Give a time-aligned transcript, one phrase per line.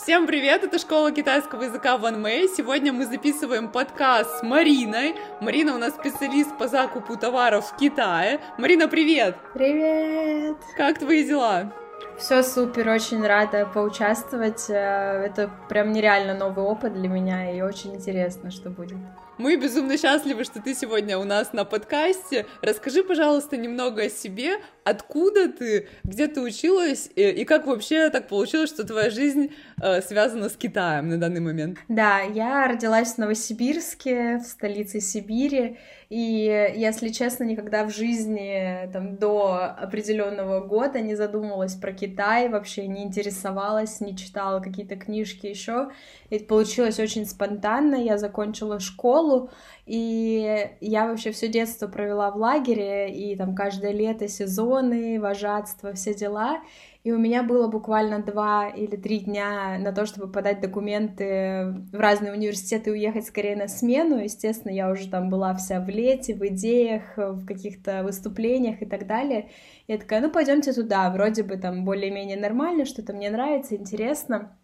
[0.00, 2.48] Всем привет, это школа китайского языка Ван Мэй.
[2.48, 5.16] Сегодня мы записываем подкаст с Мариной.
[5.40, 8.40] Марина у нас специалист по закупу товаров в Китае.
[8.58, 9.36] Марина, привет!
[9.54, 10.56] Привет!
[10.76, 11.72] Как твои дела?
[12.18, 14.68] Все супер, очень рада поучаствовать.
[14.68, 18.98] Э, это прям нереально новый опыт для меня, и очень интересно, что будет.
[19.38, 22.44] Мы безумно счастливы, что ты сегодня у нас на подкасте.
[22.60, 28.26] Расскажи, пожалуйста, немного о себе, откуда ты, где ты училась, и, и как вообще так
[28.26, 31.78] получилось, что твоя жизнь э, связана с Китаем на данный момент?
[31.86, 39.16] Да, я родилась в Новосибирске, в столице Сибири, и, если честно, никогда в жизни там,
[39.16, 42.07] до определенного года не задумывалась про Китай,
[42.48, 45.90] вообще не интересовалась, не читала какие-то книжки еще.
[46.30, 47.96] И получилось очень спонтанно.
[47.96, 49.50] Я закончила школу,
[49.86, 56.14] и я вообще все детство провела в лагере, и там каждое лето сезоны, вожатство, все
[56.14, 56.60] дела.
[57.04, 61.94] И у меня было буквально два или три дня на то, чтобы подать документы в
[61.94, 64.18] разные университеты и уехать скорее на смену.
[64.18, 69.06] Естественно, я уже там была вся в лете, в идеях, в каких-то выступлениях и так
[69.06, 69.50] далее.
[69.86, 74.56] Я такая, ну пойдемте туда, вроде бы там более-менее нормально, что-то мне нравится, интересно.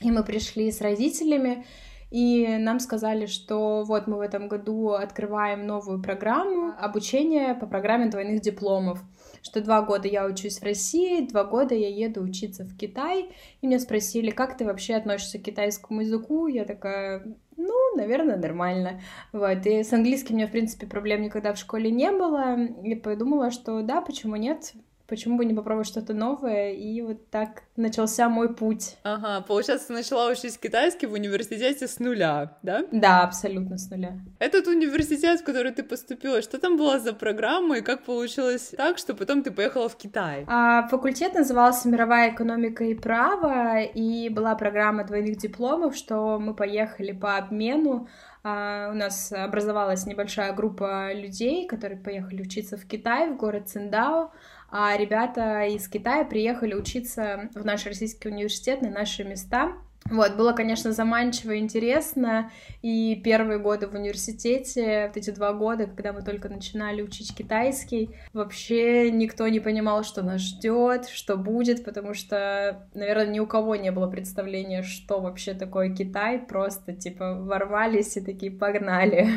[0.00, 1.66] И мы пришли с родителями,
[2.10, 8.06] и нам сказали, что вот мы в этом году открываем новую программу обучения по программе
[8.06, 9.00] двойных дипломов
[9.42, 13.66] что два года я учусь в России, два года я еду учиться в Китай, и
[13.66, 17.24] меня спросили, как ты вообще относишься к китайскому языку, я такая,
[17.56, 19.00] ну, наверное, нормально.
[19.32, 19.66] Вот.
[19.66, 22.56] И с английским у меня, в принципе, проблем никогда в школе не было.
[22.84, 24.72] И подумала, что да, почему нет?
[25.10, 28.96] Почему бы не попробовать что-то новое, и вот так начался мой путь.
[29.02, 32.84] Ага, получается, ты начала учить китайский в университете с нуля, да?
[32.92, 34.20] Да, абсолютно с нуля.
[34.38, 38.98] Этот университет, в который ты поступила, что там была за программа, и как получилось так,
[38.98, 40.44] что потом ты поехала в Китай?
[40.46, 47.12] А, факультет назывался «Мировая экономика и право», и была программа двойных дипломов, что мы поехали
[47.12, 48.08] по обмену,
[48.42, 54.32] Uh, у нас образовалась небольшая группа людей, которые поехали учиться в Китай, в город Циндао
[54.70, 59.72] а ребята из Китая приехали учиться в наш российский университет на наши места.
[60.10, 62.50] Вот, было, конечно, заманчиво и интересно,
[62.82, 68.10] и первые годы в университете, вот эти два года, когда мы только начинали учить китайский,
[68.32, 73.76] вообще никто не понимал, что нас ждет, что будет, потому что, наверное, ни у кого
[73.76, 79.28] не было представления, что вообще такое Китай, просто, типа, ворвались и такие, погнали.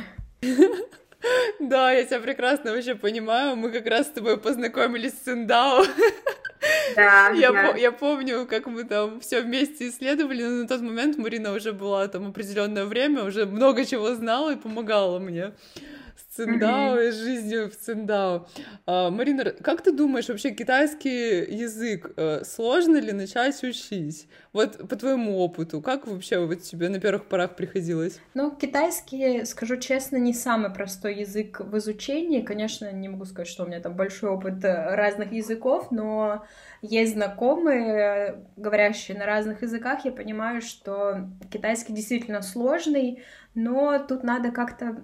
[1.70, 3.56] Да, я тебя прекрасно вообще понимаю.
[3.56, 5.86] Мы как раз с тобой познакомились с Циндао.
[6.96, 7.72] Да, я, да.
[7.72, 11.74] По- я помню, как мы там все вместе исследовали, но на тот момент Марина уже
[11.74, 15.52] была там определенное время, уже много чего знала и помогала мне
[16.36, 18.48] Циндао и жизнью в Циндао.
[18.88, 24.28] А, Марина, как ты думаешь, вообще китайский язык э, сложно ли начать учить?
[24.52, 28.20] Вот по твоему опыту, как вообще вот тебе на первых порах приходилось?
[28.34, 32.42] Ну, китайский, скажу честно, не самый простой язык в изучении.
[32.42, 36.46] Конечно, не могу сказать, что у меня там большой опыт э, разных языков, но
[36.82, 43.24] есть знакомые, говорящие на разных языках, я понимаю, что китайский действительно сложный,
[43.54, 44.98] но тут надо как-то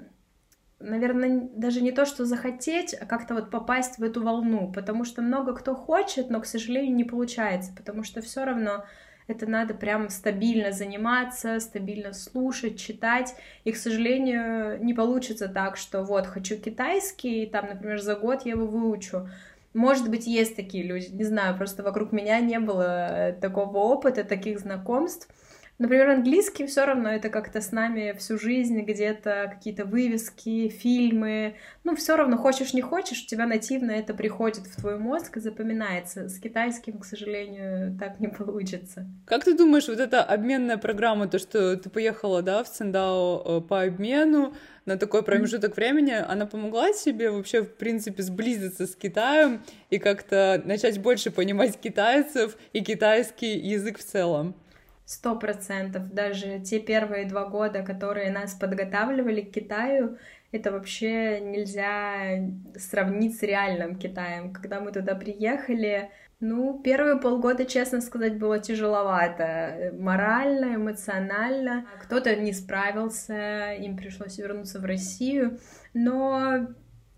[0.79, 5.21] наверное, даже не то, что захотеть, а как-то вот попасть в эту волну, потому что
[5.21, 8.85] много кто хочет, но, к сожалению, не получается, потому что все равно
[9.27, 16.03] это надо прям стабильно заниматься, стабильно слушать, читать, и, к сожалению, не получится так, что
[16.03, 19.29] вот, хочу китайский, и там, например, за год я его выучу,
[19.73, 24.59] может быть, есть такие люди, не знаю, просто вокруг меня не было такого опыта, таких
[24.59, 25.29] знакомств,
[25.79, 31.55] Например, английский все равно это как-то с нами всю жизнь, где-то какие-то вывески, фильмы.
[31.85, 35.39] Ну, все равно, хочешь не хочешь, у тебя нативно это приходит в твой мозг и
[35.39, 36.27] запоминается.
[36.27, 39.07] С китайским, к сожалению, так не получится.
[39.25, 43.61] Как ты думаешь, вот эта обменная программа, то, что ты поехала, да, в Циндао э,
[43.61, 44.53] по обмену,
[44.85, 50.61] на такой промежуток времени, она помогла тебе вообще, в принципе, сблизиться с Китаем и как-то
[50.65, 54.55] начать больше понимать китайцев и китайский язык в целом?
[55.09, 56.13] Сто процентов.
[56.13, 60.19] Даже те первые два года, которые нас подготавливали к Китаю,
[60.51, 62.47] это вообще нельзя
[62.77, 64.53] сравнить с реальным Китаем.
[64.53, 69.95] Когда мы туда приехали, ну, первые полгода, честно сказать, было тяжеловато.
[69.97, 71.87] Морально, эмоционально.
[72.03, 75.57] Кто-то не справился, им пришлось вернуться в Россию.
[75.95, 76.67] Но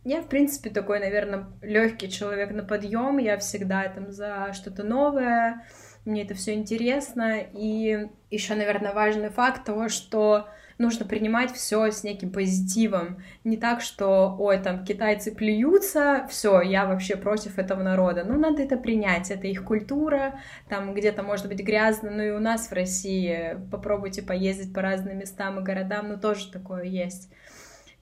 [0.06, 3.18] я, в принципе, такой, наверное, легкий человек на подъем.
[3.18, 5.66] Я всегда там за что-то новое
[6.06, 7.40] мне это все интересно.
[7.54, 10.48] И еще, наверное, важный факт того, что
[10.82, 13.24] нужно принимать все с неким позитивом.
[13.44, 18.24] Не так, что, ой, там китайцы плюются, все, я вообще против этого народа.
[18.26, 22.40] Ну, надо это принять, это их культура, там где-то может быть грязно, ну и у
[22.40, 27.30] нас в России попробуйте поездить по разным местам и городам, ну тоже такое есть.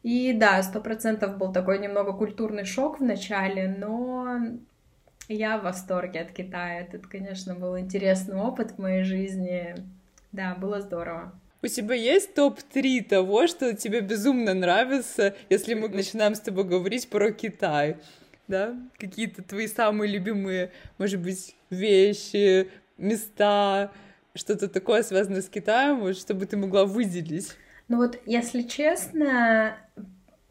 [0.01, 4.39] И да, сто процентов был такой немного культурный шок в начале, но
[5.29, 6.81] я в восторге от Китая.
[6.81, 9.75] Это, конечно, был интересный опыт в моей жизни.
[10.31, 11.33] Да, было здорово.
[11.61, 17.09] У тебя есть топ-3 того, что тебе безумно нравится, если мы начинаем с тобой говорить
[17.09, 17.97] про Китай?
[18.47, 18.75] Да?
[18.97, 23.91] Какие-то твои самые любимые, может быть, вещи, места,
[24.35, 27.55] что-то такое связанное с Китаем, вот, чтобы ты могла выделить?
[27.89, 29.77] Ну вот, если честно,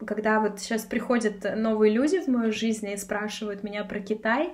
[0.05, 4.53] когда вот сейчас приходят новые люди в мою жизнь и спрашивают меня про Китай,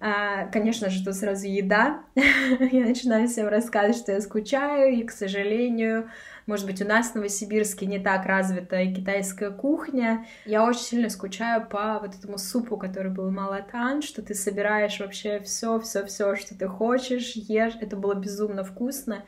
[0.00, 2.02] а, конечно же, тут сразу еда.
[2.14, 6.10] я начинаю всем рассказывать, что я скучаю, и, к сожалению,
[6.46, 10.26] может быть, у нас в Новосибирске не так развита китайская кухня.
[10.44, 15.40] Я очень сильно скучаю по вот этому супу, который был малатан, что ты собираешь вообще
[15.40, 17.74] все, все, все, что ты хочешь, ешь.
[17.80, 19.24] Это было безумно вкусно.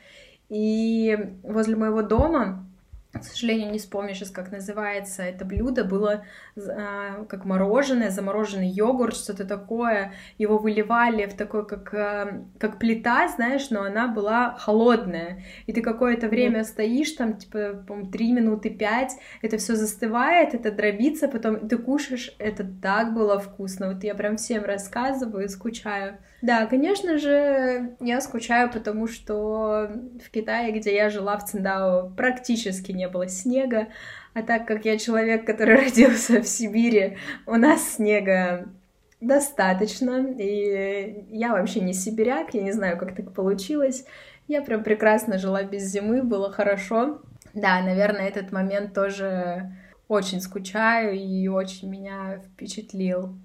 [0.49, 2.67] И возле моего дома
[3.13, 6.25] к сожалению, не вспомню сейчас, как называется это блюдо, было
[6.57, 10.13] а, как мороженое, замороженный йогурт, что-то такое.
[10.37, 15.43] Его выливали в такой, как, а, как плита, знаешь, но она была холодная.
[15.65, 20.71] И ты какое-то время стоишь, там, типа, по 3 минуты 5, это все застывает, это
[20.71, 23.93] дробится, потом ты кушаешь, это так было вкусно.
[23.93, 26.17] Вот я прям всем рассказываю, скучаю.
[26.41, 29.89] Да, конечно же, я скучаю, потому что
[30.23, 33.87] в Китае, где я жила в Циндао, практически не было снега,
[34.35, 37.17] а так как я человек, который родился в Сибири,
[37.47, 38.67] у нас снега
[39.19, 44.05] достаточно, и я вообще не сибиряк, я не знаю, как так получилось.
[44.47, 47.21] Я прям прекрасно жила без зимы, было хорошо.
[47.53, 49.73] Да, наверное, этот момент тоже
[50.07, 53.35] очень скучаю и очень меня впечатлил.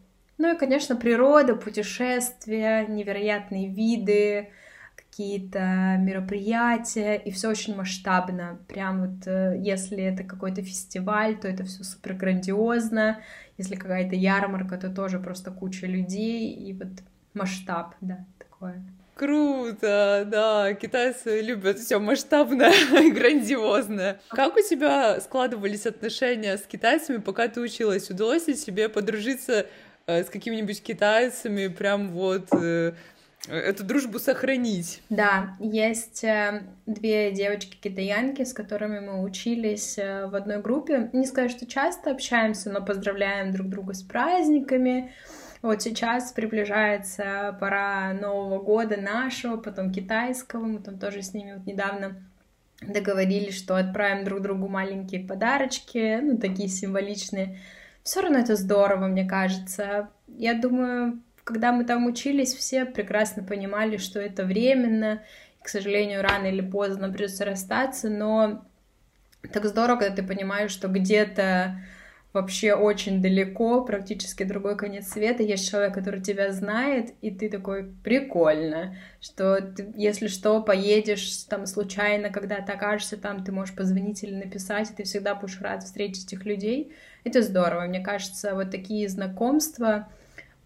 [0.42, 4.48] Ну и, конечно, природа, путешествия, невероятные виды,
[4.96, 8.58] какие-то мероприятия, и все очень масштабно.
[8.66, 13.20] Прям вот э, если это какой-то фестиваль, то это все супер грандиозно.
[13.56, 16.88] Если какая-то ярмарка, то тоже просто куча людей, и вот
[17.34, 18.82] масштаб, да, такое.
[19.14, 22.72] Круто, да, китайцы любят все масштабное
[23.12, 24.20] грандиозное.
[24.30, 28.10] Как у тебя складывались отношения с китайцами, пока ты училась?
[28.10, 29.66] Удалось ли тебе подружиться
[30.06, 32.92] с какими-нибудь китайцами, прям вот э,
[33.48, 35.02] эту дружбу сохранить.
[35.10, 41.10] Да, есть э, две девочки-китаянки, с которыми мы учились э, в одной группе.
[41.12, 45.12] Не скажу, что часто общаемся, но поздравляем друг друга с праздниками.
[45.60, 50.64] Вот сейчас приближается пора Нового года нашего, потом китайского.
[50.64, 52.16] Мы там тоже с ними вот недавно
[52.80, 57.60] договорились, что отправим друг другу маленькие подарочки, ну, такие символичные.
[58.02, 60.10] Все равно это здорово, мне кажется.
[60.26, 65.22] Я думаю, когда мы там учились, все прекрасно понимали, что это временно,
[65.60, 68.64] и, к сожалению, рано или поздно придется расстаться, но
[69.52, 71.80] так здорово, когда ты понимаешь, что где-то
[72.32, 77.92] вообще очень далеко, практически другой конец света, есть человек, который тебя знает, и ты такой,
[78.02, 84.22] прикольно, что ты, если что, поедешь там случайно, когда ты окажешься там, ты можешь позвонить
[84.22, 86.94] или написать, и ты всегда будешь рад встретить этих людей.
[87.24, 90.08] Это здорово, мне кажется, вот такие знакомства,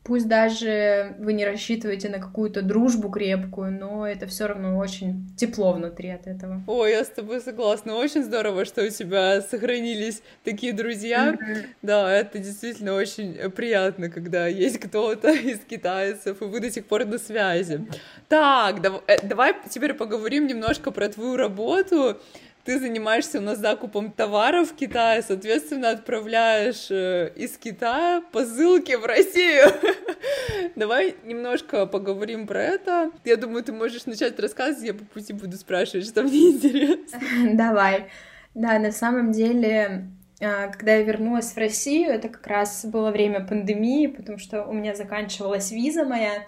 [0.06, 5.72] Пусть даже вы не рассчитываете на какую-то дружбу крепкую, но это все равно очень тепло
[5.72, 6.62] внутри от этого.
[6.68, 7.96] Ой, я с тобой согласна.
[7.96, 11.32] Очень здорово, что у тебя сохранились такие друзья.
[11.32, 11.66] Mm-hmm.
[11.82, 17.04] Да, это действительно очень приятно, когда есть кто-то из китайцев, и вы до сих пор
[17.04, 17.84] на связи.
[18.28, 18.78] Так,
[19.08, 22.16] э, давай теперь поговорим немножко про твою работу
[22.66, 29.06] ты занимаешься у нас закупом товаров в Китае, соответственно, отправляешь э, из Китая посылки в
[29.06, 29.68] Россию.
[30.76, 33.12] Давай немножко поговорим про это.
[33.24, 37.20] Я думаю, ты можешь начать рассказывать, я по пути буду спрашивать, что мне интересно.
[37.54, 38.08] Давай.
[38.54, 40.08] Да, на самом деле,
[40.40, 44.72] а, когда я вернулась в Россию, это как раз было время пандемии, потому что у
[44.72, 46.44] меня заканчивалась виза моя,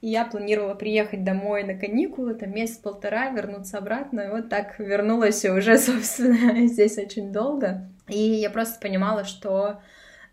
[0.00, 5.44] и я планировала приехать домой на каникулы, там месяц-полтора, вернуться обратно, и вот так вернулась
[5.44, 7.88] и уже, собственно, здесь очень долго.
[8.08, 9.82] И я просто понимала, что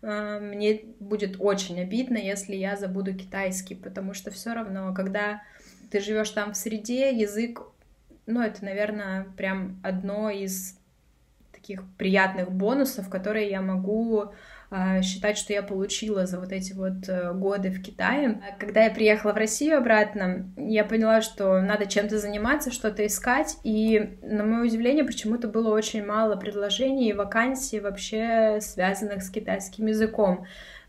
[0.00, 5.42] э, мне будет очень обидно, если я забуду китайский, потому что все равно, когда
[5.90, 7.62] ты живешь там в среде, язык,
[8.26, 10.78] ну, это, наверное, прям одно из
[11.52, 14.32] таких приятных бонусов, которые я могу
[15.02, 18.42] считать, что я получила за вот эти вот э, годы в Китае.
[18.58, 24.18] Когда я приехала в Россию обратно, я поняла, что надо чем-то заниматься, что-то искать, и,
[24.22, 30.44] на мое удивление, почему-то было очень мало предложений и вакансий вообще связанных с китайским языком.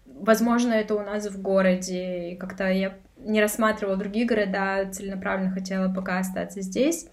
[0.06, 5.94] Возможно, это у нас в городе, и как-то я не рассматривала другие города, целенаправленно хотела
[5.94, 7.08] пока остаться здесь.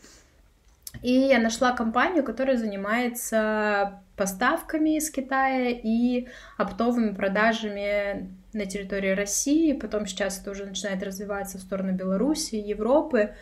[1.03, 9.73] И я нашла компанию, которая занимается поставками из Китая и оптовыми продажами на территории России,
[9.73, 13.35] потом сейчас это уже начинает развиваться в сторону Беларуси, Европы,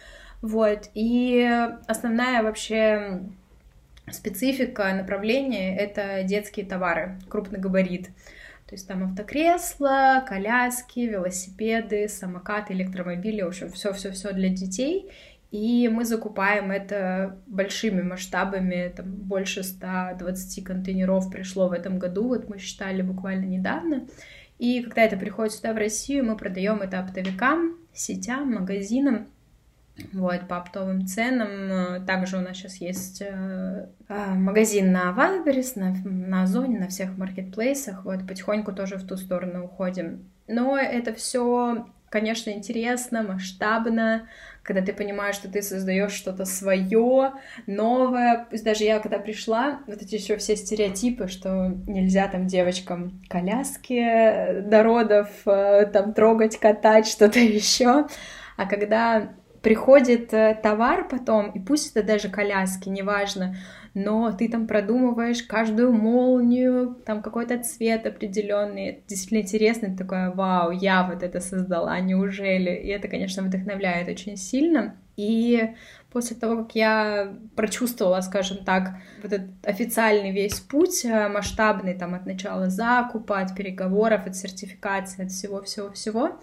[0.42, 1.48] вот, и
[1.86, 3.22] основная вообще
[4.10, 8.08] специфика направления— это детские товары, крупный габарит,
[8.66, 15.10] то есть там автокресла, коляски, велосипеды, самокаты, электромобили, в общем, все-все-все для детей—
[15.54, 22.48] и мы закупаем это большими масштабами, там больше 120 контейнеров пришло в этом году, вот
[22.48, 24.08] мы считали буквально недавно.
[24.58, 29.28] И когда это приходит сюда, в Россию, мы продаем это оптовикам, сетям, магазинам,
[30.12, 32.04] вот, по оптовым ценам.
[32.04, 37.16] Также у нас сейчас есть э, а, магазин на Wildberries, на, на Озоне, на всех
[37.16, 38.04] маркетплейсах.
[38.04, 40.28] Вот, потихоньку тоже в ту сторону уходим.
[40.48, 44.26] Но это все, конечно, интересно, масштабно
[44.64, 47.32] когда ты понимаешь, что ты создаешь что-то свое,
[47.66, 48.48] новое.
[48.64, 54.82] Даже я, когда пришла, вот эти еще все стереотипы, что нельзя там девочкам коляски до
[54.82, 58.06] родов э, там трогать, катать, что-то еще.
[58.56, 63.56] А когда приходит э, товар потом, и пусть это даже коляски, неважно,
[63.94, 70.32] но ты там продумываешь каждую молнию, там какой-то цвет определенный, это действительно интересно, ты такое,
[70.32, 72.70] вау, я вот это создала, неужели?
[72.70, 74.96] И это, конечно, вдохновляет очень сильно.
[75.16, 75.74] И
[76.10, 82.14] после того, как я прочувствовала, скажем так, вот этот официальный весь путь, э, масштабный там
[82.14, 86.40] от начала закупа, от переговоров, от сертификации, от всего-всего-всего,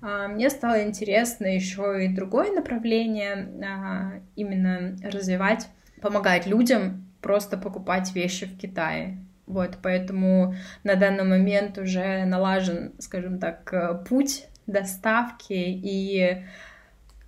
[0.00, 5.68] а, мне стало интересно еще и другое направление, а, именно развивать
[6.00, 9.18] помогать людям просто покупать вещи в Китае.
[9.46, 16.44] Вот, поэтому на данный момент уже налажен, скажем так, э, путь доставки, и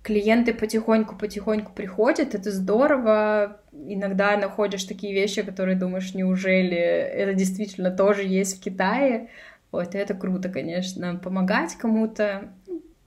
[0.03, 3.59] клиенты потихоньку-потихоньку приходят, это здорово.
[3.71, 9.29] Иногда находишь такие вещи, которые думаешь, неужели это действительно тоже есть в Китае.
[9.71, 11.15] Вот, это круто, конечно.
[11.15, 12.49] Помогать кому-то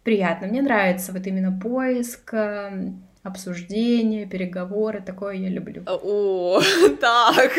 [0.03, 0.47] приятно.
[0.47, 5.83] Мне нравится вот именно поиск, эм, обсуждения, переговоры, такое я люблю.
[5.87, 6.61] О,
[7.01, 7.51] так.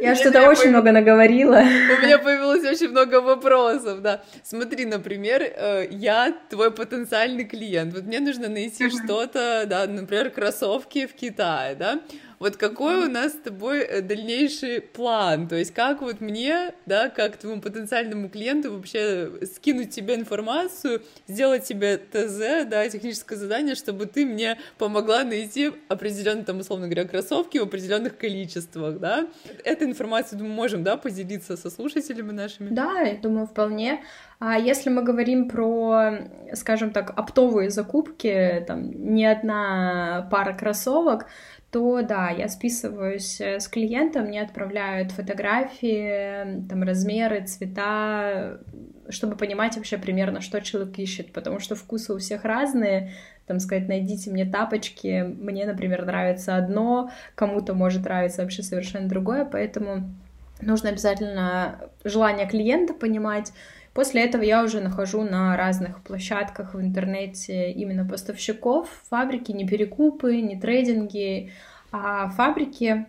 [0.00, 1.58] Я что-то очень много наговорила.
[1.58, 4.22] У меня появилось очень много вопросов, да.
[4.42, 7.94] Смотри, например, э, я твой потенциальный клиент.
[7.94, 12.00] Вот мне нужно найти что-то, да, например, кроссовки в Китае, да.
[12.38, 15.48] Вот какой у нас с тобой э, дальнейший план?
[15.48, 21.64] То есть как вот мне, да, как твоему потенциальному клиенту вообще скинуть тебе информацию, сделать
[21.64, 27.58] тебе ТЗ, да, техническое задание, чтобы ты мне помогла найти определенные, там, условно говоря, кроссовки
[27.58, 29.26] в определенных количествах, да?
[29.64, 32.70] Этой информацией, думаю, можем, да, поделиться со слушателями нашими?
[32.70, 34.02] Да, я думаю, вполне.
[34.38, 41.26] А если мы говорим про, скажем так, оптовые закупки, там, не одна пара кроссовок,
[41.74, 48.60] то да, я списываюсь э, с клиентом, мне отправляют фотографии, там размеры, цвета,
[49.08, 53.14] чтобы понимать вообще примерно, что человек ищет, потому что вкусы у всех разные,
[53.48, 59.44] там сказать, найдите мне тапочки, мне, например, нравится одно, кому-то может нравиться вообще совершенно другое,
[59.44, 60.14] поэтому
[60.60, 63.52] нужно обязательно желание клиента понимать,
[63.94, 70.40] После этого я уже нахожу на разных площадках в интернете именно поставщиков, фабрики, не перекупы,
[70.40, 71.52] не трейдинги,
[71.92, 73.06] а фабрики.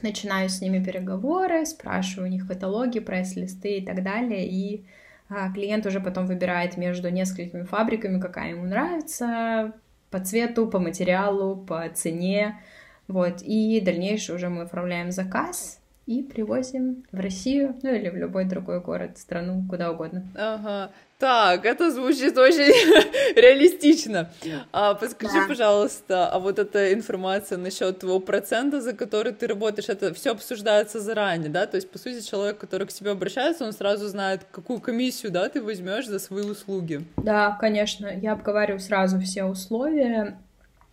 [0.00, 4.84] Начинаю с ними переговоры, спрашиваю у них каталоги, прайс-листы и так далее, и
[5.28, 9.72] а, клиент уже потом выбирает между несколькими фабриками, какая ему нравится,
[10.10, 12.58] по цвету, по материалу, по цене,
[13.06, 18.44] вот, и дальнейшее уже мы оформляем заказ, и привозим в Россию, ну или в любой
[18.44, 20.26] другой город, страну, куда угодно.
[20.34, 20.90] Ага.
[21.22, 22.62] Так, это звучит очень
[23.36, 24.32] реалистично.
[24.72, 25.46] А, подскажи, да.
[25.46, 30.98] пожалуйста, а вот эта информация насчет твоего процента, за который ты работаешь, это все обсуждается
[30.98, 31.66] заранее, да?
[31.66, 35.48] То есть, по сути, человек, который к тебе обращается, он сразу знает, какую комиссию, да,
[35.48, 37.04] ты возьмешь за свои услуги.
[37.16, 40.36] Да, конечно, я обговариваю сразу все условия.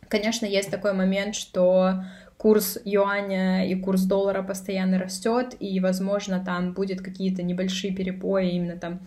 [0.09, 2.03] Конечно, есть такой момент, что
[2.39, 8.77] курс юаня и курс доллара постоянно растет, и, возможно, там будет какие-то небольшие перепои именно
[8.77, 9.01] там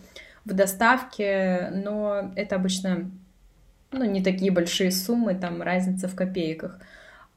[0.45, 3.09] в доставке, но это обычно
[3.91, 6.79] ну, не такие большие суммы, там разница в копейках.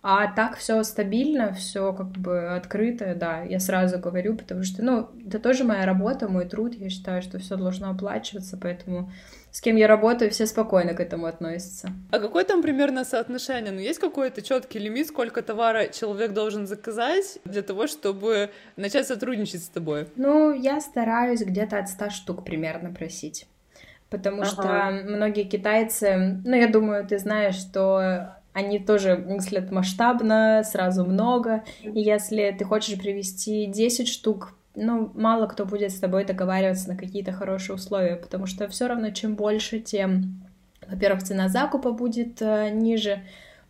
[0.02, 5.08] А так все стабильно, все как бы открыто, да, я сразу говорю, потому что, ну,
[5.26, 9.10] это тоже моя работа, мой труд, я считаю, что все должно оплачиваться, поэтому
[9.56, 11.88] с кем я работаю, все спокойно к этому относятся.
[12.10, 13.72] А какое там примерно соотношение?
[13.72, 19.64] Ну, есть какой-то четкий лимит, сколько товара человек должен заказать для того, чтобы начать сотрудничать
[19.64, 20.08] с тобой?
[20.16, 23.46] Ну, я стараюсь где-то от 100 штук примерно просить.
[24.10, 24.50] Потому ага.
[24.50, 31.64] что многие китайцы, ну, я думаю, ты знаешь, что они тоже мыслят масштабно, сразу много.
[31.82, 36.96] И если ты хочешь привести 10 штук ну, мало кто будет с тобой договариваться на
[36.96, 40.44] какие-то хорошие условия, потому что все равно, чем больше, тем,
[40.86, 43.22] во-первых, цена закупа будет э, ниже,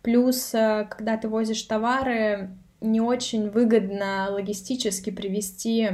[0.03, 2.49] плюс, э, когда ты возишь товары,
[2.81, 5.89] не очень выгодно логистически привезти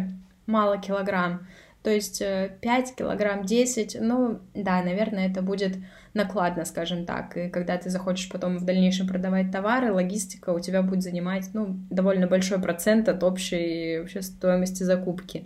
[0.47, 1.47] мало килограмм,
[1.83, 5.77] то есть 5 э, килограмм, 10, ну, да, наверное, это будет
[6.13, 7.35] накладно, скажем так.
[7.37, 11.75] И когда ты захочешь потом в дальнейшем продавать товары, логистика у тебя будет занимать, ну,
[11.89, 15.45] довольно большой процент от общей вообще стоимости закупки.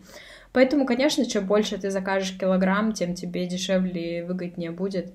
[0.52, 5.14] Поэтому, конечно, чем больше ты закажешь килограмм, тем тебе дешевле и выгоднее будет.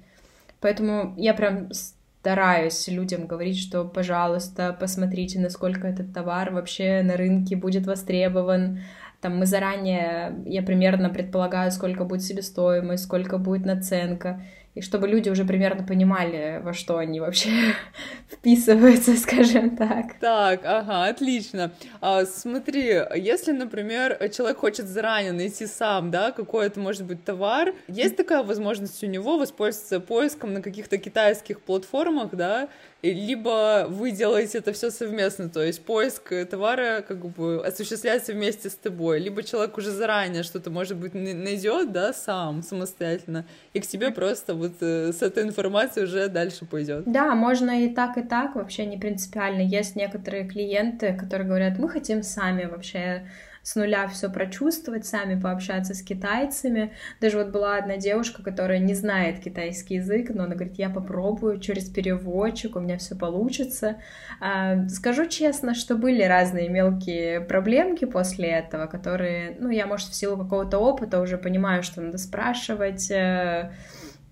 [0.61, 7.57] Поэтому я прям стараюсь людям говорить, что, пожалуйста, посмотрите, насколько этот товар вообще на рынке
[7.57, 8.81] будет востребован.
[9.21, 14.43] Там мы заранее, я примерно предполагаю, сколько будет себестоимость, сколько будет наценка
[14.75, 17.51] и чтобы люди уже примерно понимали, во что они вообще
[18.31, 20.15] вписываются, скажем так.
[20.19, 21.73] Так, ага, отлично.
[22.01, 27.75] А, смотри, если, например, человек хочет заранее найти сам, да, какой это может быть товар,
[27.87, 32.69] есть такая возможность у него воспользоваться поиском на каких-то китайских платформах, да,
[33.11, 38.75] либо вы делаете это все совместно, то есть поиск товара как бы осуществляется вместе с
[38.75, 44.13] тобой, либо человек уже заранее что-то, может быть, найдет, да, сам, самостоятельно, и к тебе
[44.13, 47.03] просто вот э, с этой информацией уже дальше пойдет.
[47.07, 49.63] Да, можно и так, и так, вообще не принципиально.
[49.63, 53.27] Есть некоторые клиенты, которые говорят, мы хотим сами вообще
[53.63, 56.93] с нуля все прочувствовать, сами пообщаться с китайцами.
[57.21, 61.61] Даже вот была одна девушка, которая не знает китайский язык, но она говорит, я попробую
[61.61, 63.97] через переводчик, у меня все получится.
[64.41, 70.15] А, скажу честно, что были разные мелкие проблемки после этого, которые, ну, я, может, в
[70.15, 73.73] силу какого-то опыта уже понимаю, что надо спрашивать, э,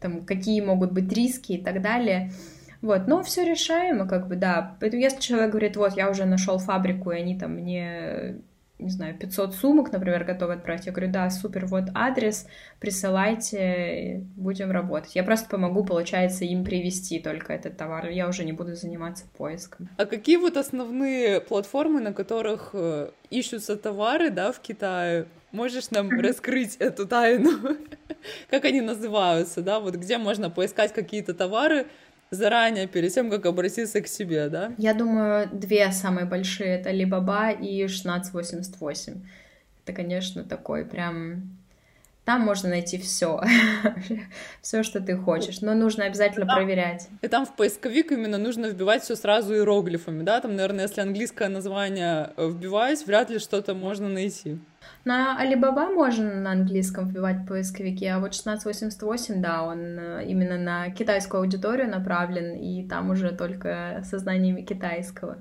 [0.00, 2.32] там, какие могут быть риски и так далее.
[2.82, 4.76] Вот, но все решаемо, как бы, да.
[4.80, 8.40] Поэтому если человек говорит, вот, я уже нашел фабрику, и они там мне
[8.80, 10.86] не знаю, 500 сумок, например, готовы отправить.
[10.86, 12.46] Я говорю, да, супер, вот адрес,
[12.80, 15.14] присылайте, будем работать.
[15.14, 18.08] Я просто помогу, получается, им привезти только этот товар.
[18.08, 19.88] Я уже не буду заниматься поиском.
[19.96, 25.26] А какие вот основные платформы, на которых э, ищутся товары, да, в Китае?
[25.52, 27.50] Можешь нам раскрыть эту тайну?
[28.50, 29.80] как они называются, да?
[29.80, 31.86] Вот где можно поискать какие-то товары,
[32.30, 34.72] заранее, перед тем, как обратиться к себе, да?
[34.78, 39.22] Я думаю, две самые большие— это Alibaba и 1688.
[39.84, 41.56] Это, конечно, такой прям...
[42.24, 43.40] Там можно найти все,
[44.62, 46.54] все, что ты хочешь, но нужно обязательно да.
[46.54, 47.08] проверять.
[47.22, 50.40] И там в поисковик именно нужно вбивать все сразу иероглифами, да?
[50.40, 54.58] Там, наверное, если английское название вбивать, вряд ли что-то можно найти.
[55.04, 60.90] На Alibaba можно на английском вбивать поисковики, а вот 1688, да, он э, именно на
[60.90, 65.38] китайскую аудиторию направлен, и там уже только со знаниями китайского.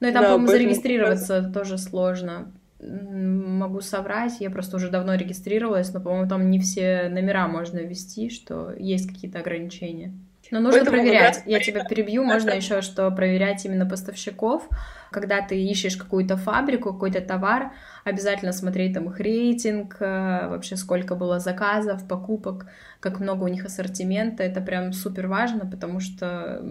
[0.00, 1.52] Ну и там, да, по-моему, зарегистрироваться раз...
[1.52, 2.52] тоже сложно.
[2.80, 8.30] Могу соврать, я просто уже давно регистрировалась, но, по-моему, там не все номера можно ввести,
[8.30, 10.12] что есть какие-то ограничения.
[10.50, 11.42] Но нужно Поэтому проверять.
[11.46, 14.68] Я тебя перебью, можно еще что проверять именно поставщиков.
[15.10, 17.72] Когда ты ищешь какую-то фабрику, какой-то товар,
[18.04, 22.66] обязательно смотреть там их рейтинг, э, вообще сколько было заказов, покупок,
[23.00, 24.42] как много у них ассортимента.
[24.42, 26.62] Это прям супер важно, потому что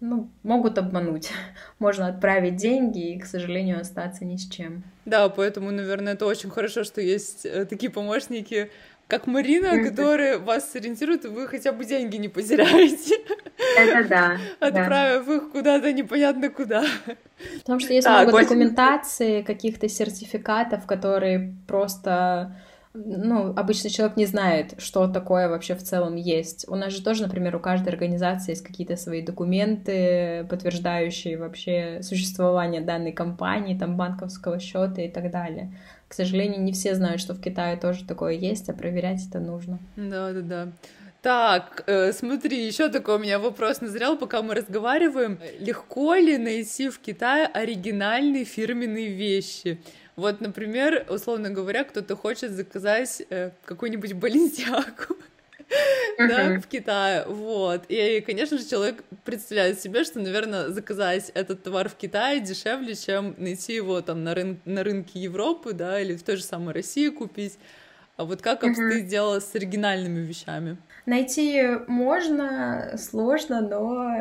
[0.00, 1.30] ну, могут обмануть.
[1.78, 4.84] Можно отправить деньги и, к сожалению, остаться ни с чем.
[5.04, 8.70] Да, поэтому, наверное, это очень хорошо, что есть э, такие помощники,
[9.08, 13.16] как Марина, которые вас сориентируют, и вы хотя бы деньги не потеряете.
[13.76, 14.36] Это да.
[14.60, 15.34] Отправив да.
[15.34, 16.84] их куда-то непонятно куда.
[17.60, 18.48] Потому что есть так, много очень...
[18.48, 22.54] документации, каких-то сертификатов, которые просто
[22.94, 26.66] ну, обычный человек не знает, что такое вообще в целом есть.
[26.68, 32.80] У нас же тоже, например, у каждой организации есть какие-то свои документы, подтверждающие вообще существование
[32.80, 35.72] данной компании, там, банковского счета и так далее.
[36.08, 39.78] К сожалению, не все знают, что в Китае тоже такое есть, а проверять это нужно.
[39.96, 40.68] Да, да, да.
[41.20, 45.38] Так, э, смотри, еще такой у меня вопрос назрел, пока мы разговариваем.
[45.58, 49.80] Легко ли найти в Китае оригинальные фирменные вещи?
[50.14, 55.16] Вот, например, условно говоря, кто-то хочет заказать э, какую-нибудь баленсиаку.
[56.18, 57.84] да, в Китае, вот.
[57.88, 63.34] И, конечно же, человек представляет себе, что, наверное, заказать этот товар в Китае дешевле, чем
[63.38, 67.08] найти его там на, рын на рынке Европы, да, или в той же самой России
[67.08, 67.58] купить.
[68.16, 68.74] А вот как mm-hmm.
[68.74, 70.78] ты сделала с оригинальными вещами?
[71.06, 74.12] Найти можно, сложно, но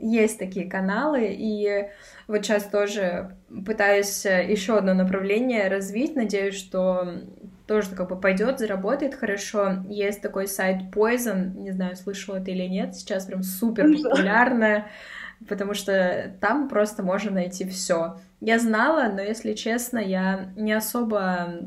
[0.00, 1.88] есть такие каналы, и
[2.28, 7.22] вот сейчас тоже пытаюсь еще одно направление развить, надеюсь, что
[7.66, 9.84] тоже как бы пойдет, заработает хорошо.
[9.88, 14.86] Есть такой сайт Poison, не знаю, слышала ты или нет, сейчас прям супер популярная,
[15.48, 18.18] потому что там просто можно найти все.
[18.40, 21.58] Я знала, но если честно, я не особо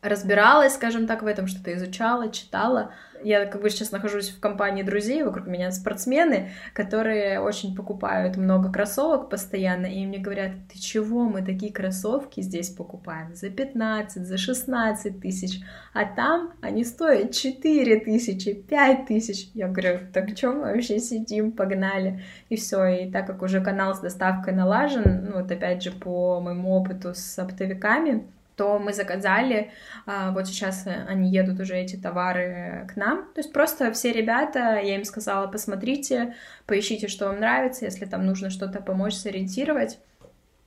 [0.00, 2.92] разбиралась, скажем так, в этом, что-то изучала, читала.
[3.24, 8.70] Я как бы сейчас нахожусь в компании друзей, вокруг меня спортсмены, которые очень покупают много
[8.70, 14.36] кроссовок постоянно, и мне говорят, ты чего, мы такие кроссовки здесь покупаем за 15, за
[14.36, 15.62] 16 тысяч,
[15.94, 19.48] а там они стоят 4 тысячи, 5 тысяч.
[19.54, 22.22] Я говорю, так что мы вообще сидим, погнали.
[22.50, 26.40] И все, и так как уже канал с доставкой налажен, ну вот опять же по
[26.40, 29.70] моему опыту с оптовиками, то мы заказали,
[30.06, 34.80] а, вот сейчас они едут уже эти товары к нам, то есть просто все ребята,
[34.80, 36.34] я им сказала, посмотрите,
[36.66, 39.98] поищите, что вам нравится, если там нужно что-то помочь сориентировать,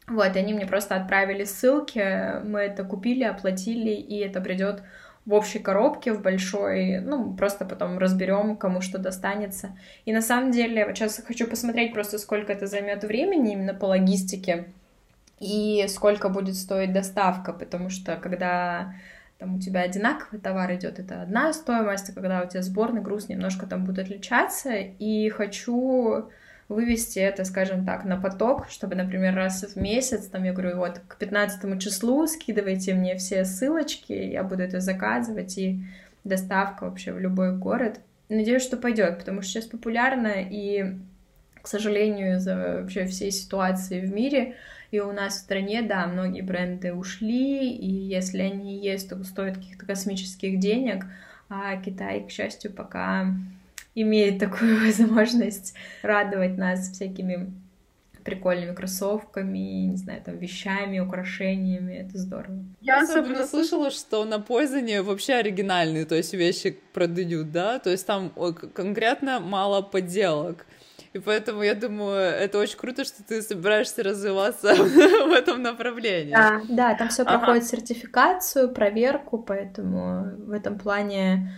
[0.07, 4.81] вот, и они мне просто отправили ссылки, мы это купили, оплатили, и это придет
[5.25, 9.77] в общей коробке, в большой, ну, просто потом разберем, кому что достанется.
[10.05, 13.87] И на самом деле, вот сейчас хочу посмотреть просто, сколько это займет времени именно по
[13.87, 14.67] логистике,
[15.39, 18.93] и сколько будет стоить доставка, потому что когда
[19.37, 23.29] там у тебя одинаковый товар идет, это одна стоимость, а когда у тебя сборный груз
[23.29, 26.29] немножко там будет отличаться, и хочу
[26.69, 30.99] вывести это, скажем так, на поток, чтобы, например, раз в месяц, там, я говорю, вот,
[31.07, 35.79] к 15 числу скидывайте мне все ссылочки, я буду это заказывать, и
[36.23, 38.01] доставка вообще в любой город.
[38.27, 40.97] Надеюсь, что пойдет, потому что сейчас популярно, и,
[41.61, 44.55] к сожалению, из-за вообще всей ситуации в мире,
[44.91, 49.57] и у нас в стране, да, многие бренды ушли, и если они есть, то стоят
[49.57, 51.05] каких-то космических денег,
[51.49, 53.33] а Китай, к счастью, пока
[53.95, 57.51] имеет такую возможность радовать нас всякими
[58.27, 62.59] прикольными кроссовками, не знаю, там, вещами, украшениями, это здорово.
[62.81, 68.05] Я особенно слышала, что на Poison вообще оригинальные, то есть вещи продают, да, то есть
[68.05, 68.33] там
[68.73, 70.65] конкретно мало подделок.
[71.17, 76.31] И поэтому я думаю, это очень круто, что ты собираешься развиваться в этом направлении.
[76.31, 77.39] Да, да там все ага.
[77.39, 81.51] проходит сертификацию, проверку, поэтому в этом плане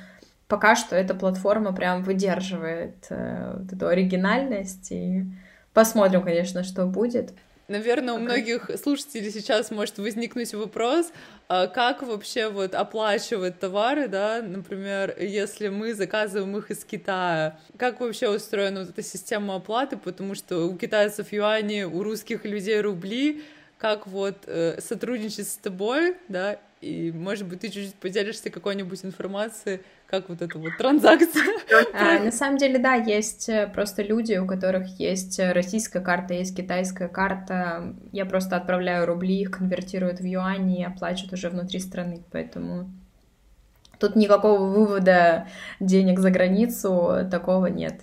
[0.48, 4.94] пока что эта платформа прям выдерживает э, вот эту оригинальность.
[4.94, 5.26] И
[5.74, 7.34] посмотрим, конечно, что будет.
[7.70, 11.12] Наверное, у многих слушателей сейчас может возникнуть вопрос,
[11.48, 18.00] а как вообще вот оплачивать товары, да, например, если мы заказываем их из Китая, как
[18.00, 23.44] вообще устроена вот эта система оплаты, потому что у китайцев юани, у русских людей рубли,
[23.78, 29.82] как вот э, сотрудничать с тобой, да, и, может быть, ты чуть-чуть поделишься какой-нибудь информацией,
[30.10, 31.44] как вот эта вот транзакция.
[31.94, 36.34] А, на самом деле, да, есть э, просто люди, у которых есть э, российская карта,
[36.34, 37.96] есть китайская карта.
[38.12, 42.90] Я просто отправляю рубли, их конвертируют в юани и оплачивают уже внутри страны, поэтому
[44.00, 45.48] тут никакого вывода
[45.80, 48.02] денег за границу такого нет.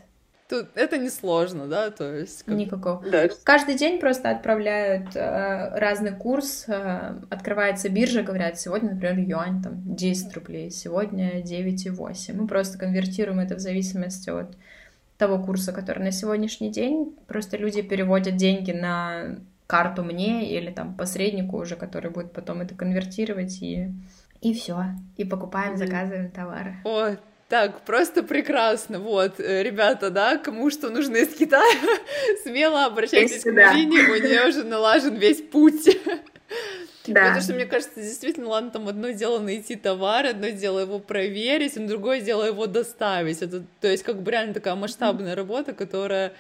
[0.48, 2.44] Тут это несложно, да, то есть...
[2.44, 2.54] Как...
[2.54, 3.04] Никакого.
[3.11, 3.28] Да.
[3.42, 9.82] Каждый день просто отправляют э, разный курс, э, открывается биржа, говорят, сегодня, например, юань там
[9.85, 12.35] 10 рублей, сегодня 9,8.
[12.35, 14.56] Мы просто конвертируем это в зависимости от
[15.18, 17.16] того курса, который на сегодняшний день.
[17.26, 22.74] Просто люди переводят деньги на карту мне или там посреднику уже, который будет потом это
[22.74, 23.90] конвертировать и
[24.42, 24.85] и все.
[25.16, 26.76] И покупаем, заказываем товары.
[26.85, 27.16] О,
[27.48, 28.98] так, просто прекрасно.
[28.98, 31.62] Вот, э, ребята, да, кому что нужно из Китая,
[32.42, 35.96] смело обращайтесь к Марине, у нее уже налажен весь путь.
[37.09, 37.20] Да.
[37.20, 41.76] Потому что, мне кажется, действительно, ладно, там одно дело найти товар, одно дело его проверить,
[41.76, 43.42] а другое дело его доставить.
[43.42, 46.32] Это, то есть, как бы реально такая масштабная работа, которая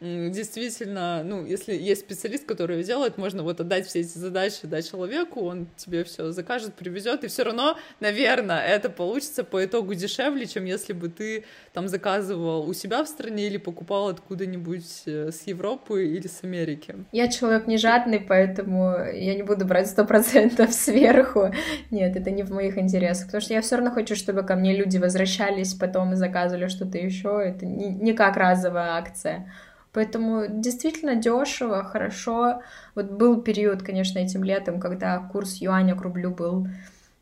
[0.00, 5.40] действительно, ну, если есть специалист, который делает, можно вот отдать все эти задачи дать человеку,
[5.42, 10.64] он тебе все закажет, привезет, и все равно, наверное, это получится по итогу дешевле, чем
[10.64, 16.06] если бы ты там заказывал у себя в стране или покупал откуда-нибудь э, с Европы
[16.06, 16.96] или с Америки.
[17.12, 21.50] Я человек не жадный, поэтому я не буду брать сто процентов сверху.
[21.90, 24.76] Нет, это не в моих интересах, потому что я все равно хочу, чтобы ко мне
[24.76, 27.40] люди возвращались потом и заказывали что-то еще.
[27.44, 29.50] Это не, не как разовая акция.
[29.94, 32.62] Поэтому действительно дешево, хорошо.
[32.96, 36.66] Вот был период, конечно, этим летом, когда курс юаня к рублю был,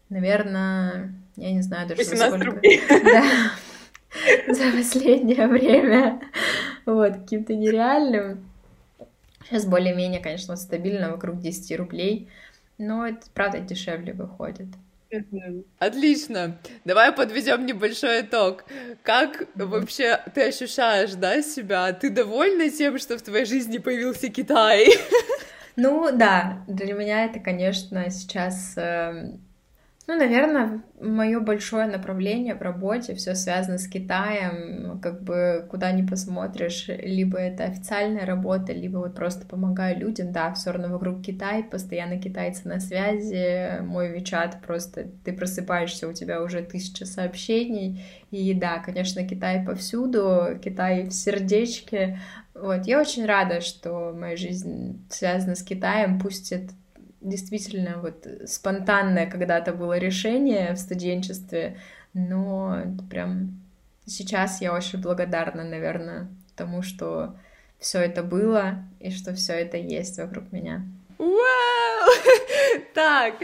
[0.09, 2.57] наверное, я не знаю даже 18 сколько.
[2.57, 2.81] Рублей.
[3.05, 4.55] Да.
[4.55, 6.21] за последнее время,
[6.87, 8.45] вот, каким-то нереальным.
[9.45, 12.29] Сейчас более-менее, конечно, стабильно, вокруг 10 рублей,
[12.79, 14.69] но это, правда, дешевле выходит.
[15.79, 16.59] Отлично.
[16.85, 18.65] Давай подведем небольшой итог.
[19.03, 21.93] Как вообще ты ощущаешь, да, себя?
[21.93, 24.89] Ты довольна тем, что в твоей жизни появился Китай?
[25.75, 29.39] Ну да, для меня это, конечно, сейчас э,
[30.09, 34.99] ну, наверное, мое большое направление в работе все связано с Китаем.
[35.01, 40.33] Как бы куда ни посмотришь, либо это официальная работа, либо вот просто помогаю людям.
[40.33, 43.81] Да, все равно вокруг Китай, постоянно китайцы на связи.
[43.83, 48.05] Мой Вичат просто ты просыпаешься, у тебя уже тысяча сообщений.
[48.33, 52.19] И да, конечно, Китай повсюду, Китай в сердечке.
[52.55, 56.73] Вот, я очень рада, что моя жизнь связана с Китаем, пусть это
[57.23, 61.79] действительно вот спонтанное когда-то было решение в студенчестве,
[62.15, 63.61] но прям
[64.07, 67.37] сейчас я очень благодарна, наверное, тому, что
[67.79, 70.83] все это было и что все это есть вокруг меня.
[71.19, 71.33] Вау!
[72.95, 73.35] Так,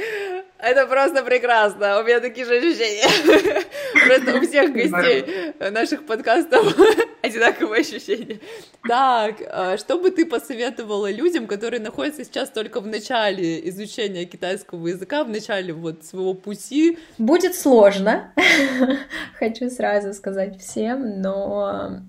[0.59, 2.01] это просто прекрасно.
[2.01, 3.65] У меня такие же ощущения.
[4.07, 6.77] Просто у всех гостей наших подкастов
[7.23, 8.41] одинаковые ощущения.
[8.87, 14.89] Так, а что бы ты посоветовала людям, которые находятся сейчас только в начале изучения китайского
[14.89, 16.99] языка, в начале вот своего пути?
[17.19, 18.33] Будет сложно,
[19.39, 22.01] хочу сразу сказать всем, но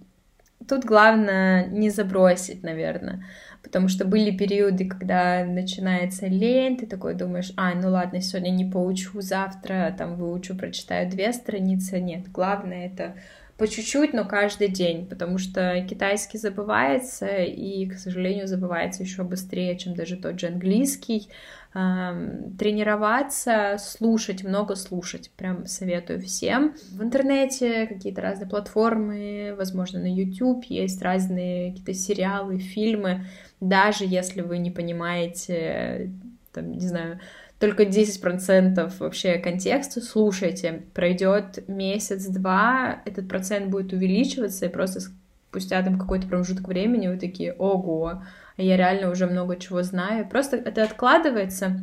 [0.67, 3.25] тут главное не забросить, наверное
[3.69, 8.65] потому что были периоды, когда начинается лень, ты такой думаешь, а, ну ладно, сегодня не
[8.65, 11.99] поучу, завтра там выучу, прочитаю две страницы.
[11.99, 13.15] Нет, главное это
[13.59, 19.77] по чуть-чуть, но каждый день, потому что китайский забывается, и, к сожалению, забывается еще быстрее,
[19.77, 21.29] чем даже тот же английский.
[21.71, 26.73] Тренироваться, слушать, много слушать, прям советую всем.
[26.91, 33.25] В интернете какие-то разные платформы, возможно, на YouTube есть разные какие-то сериалы, фильмы,
[33.59, 36.09] даже если вы не понимаете,
[36.53, 37.19] там, не знаю,
[37.59, 40.83] только 10% вообще контекста слушайте.
[40.93, 45.01] Пройдет месяц-два, этот процент будет увеличиваться, и просто
[45.49, 48.23] спустя там какой-то промежуток времени вы такие, ого,
[48.55, 50.27] я реально уже много чего знаю.
[50.27, 51.81] Просто это откладывается,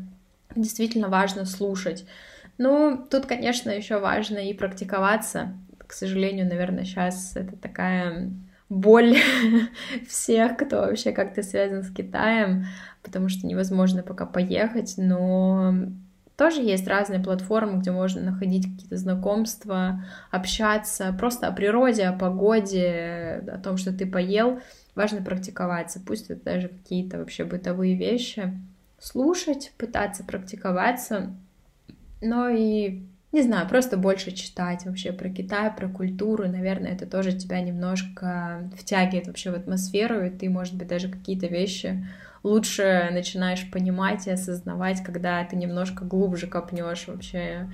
[0.54, 2.06] действительно важно слушать.
[2.58, 5.54] Ну, тут, конечно, еще важно и практиковаться.
[5.86, 8.30] К сожалению, наверное, сейчас это такая
[8.68, 9.16] боль
[10.08, 12.66] всех, кто вообще как-то связан с Китаем,
[13.06, 15.72] потому что невозможно пока поехать, но
[16.36, 23.42] тоже есть разные платформы, где можно находить какие-то знакомства, общаться просто о природе, о погоде,
[23.46, 24.60] о том, что ты поел.
[24.94, 28.52] Важно практиковаться, пусть это даже какие-то вообще бытовые вещи.
[28.98, 31.30] Слушать, пытаться практиковаться,
[32.20, 37.32] но и не знаю, просто больше читать вообще про Китай, про культуру, наверное, это тоже
[37.32, 42.06] тебя немножко втягивает вообще в атмосферу, и ты, может быть, даже какие-то вещи
[42.42, 47.70] лучше начинаешь понимать и осознавать, когда ты немножко глубже копнешь вообще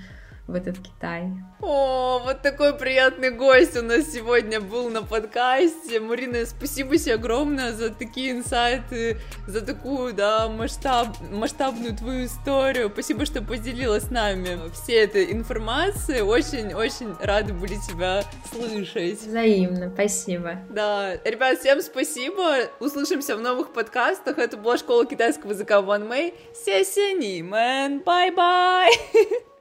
[0.47, 1.31] в этот Китай.
[1.61, 6.01] О, вот такой приятный гость у нас сегодня был на подкасте.
[6.01, 12.89] Марина, спасибо тебе огромное за такие инсайты, за такую, да, масштаб, масштабную твою историю.
[12.91, 16.21] Спасибо, что поделилась с нами всей этой информацией.
[16.21, 19.21] Очень-очень рады были тебя слышать.
[19.21, 20.59] Взаимно, спасибо.
[20.69, 22.69] Да, ребят, всем спасибо.
[22.81, 24.39] Услышимся в новых подкастах.
[24.39, 26.33] Это была школа китайского языка One May.
[26.53, 28.91] 谢谢你们, 拜拜!